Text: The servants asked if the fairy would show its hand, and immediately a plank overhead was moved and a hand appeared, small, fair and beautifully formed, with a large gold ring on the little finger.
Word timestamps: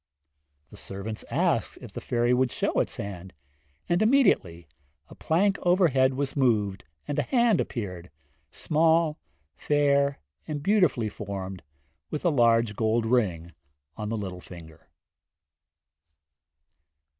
The 0.71 0.77
servants 0.77 1.23
asked 1.29 1.77
if 1.79 1.93
the 1.93 2.01
fairy 2.01 2.33
would 2.33 2.49
show 2.51 2.79
its 2.79 2.95
hand, 2.97 3.33
and 3.87 4.01
immediately 4.01 4.67
a 5.09 5.13
plank 5.13 5.59
overhead 5.61 6.15
was 6.15 6.35
moved 6.35 6.85
and 7.07 7.19
a 7.19 7.21
hand 7.21 7.61
appeared, 7.61 8.09
small, 8.49 9.19
fair 9.55 10.17
and 10.47 10.63
beautifully 10.63 11.07
formed, 11.07 11.61
with 12.09 12.25
a 12.25 12.29
large 12.31 12.75
gold 12.75 13.05
ring 13.05 13.51
on 13.95 14.09
the 14.09 14.17
little 14.17 14.41
finger. 14.41 14.89